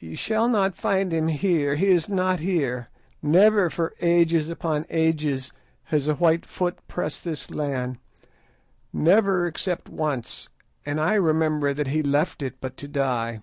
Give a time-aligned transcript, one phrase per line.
[0.00, 1.76] Ye shall not find him here.
[1.76, 2.88] He is not here.
[3.22, 5.52] Never for ages upon ages
[5.84, 7.98] has a white foot pressed this land;
[8.92, 10.48] never except once,
[10.84, 13.40] and I remember that he left it but to die.